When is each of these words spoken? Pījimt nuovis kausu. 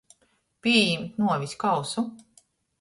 Pījimt 0.67 1.21
nuovis 1.25 1.55
kausu. 1.67 2.09